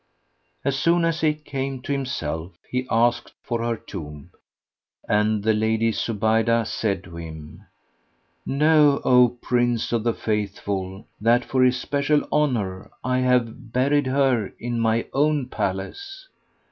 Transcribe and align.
As 0.65 0.79
soon 0.79 1.05
as 1.05 1.21
he 1.21 1.31
came 1.35 1.79
to 1.83 1.91
himself, 1.91 2.53
he 2.67 2.87
asked 2.89 3.33
for 3.43 3.61
her 3.61 3.77
tomb, 3.77 4.31
and 5.07 5.43
the 5.43 5.53
Lady 5.53 5.91
Zubaydah 5.91 6.65
said 6.65 7.03
to 7.03 7.17
him, 7.17 7.67
"Know, 8.43 8.99
O 9.05 9.37
Prince 9.39 9.91
of 9.91 10.03
the 10.03 10.15
Faithful, 10.15 11.05
that 11.21 11.45
for 11.45 11.63
especial 11.63 12.27
honour 12.31 12.89
I 13.03 13.19
have 13.19 13.71
buried 13.71 14.07
her 14.07 14.51
in 14.57 14.79
my 14.79 15.05
own 15.13 15.49
palace." 15.49 16.27